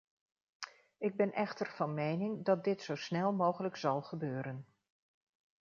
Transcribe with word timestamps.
Ik 0.97 1.15
ben 1.15 1.33
echter 1.33 1.67
van 1.71 1.93
mening 1.93 2.45
dat 2.45 2.63
dit 2.63 2.81
zo 2.81 2.95
snel 2.95 3.33
mogelijk 3.33 3.75
zal 3.75 4.01
gebeuren. 4.01 4.65